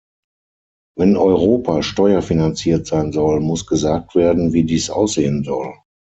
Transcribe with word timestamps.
Wenn 0.97 1.15
Europa 1.15 1.83
steuerfinanziert 1.83 2.87
sein 2.87 3.11
soll, 3.11 3.39
muss 3.39 3.67
gesagt 3.67 4.15
werden 4.15 4.51
wie 4.51 4.63
dies 4.63 4.89
aussehen 4.89 5.43
soll. 5.43 5.75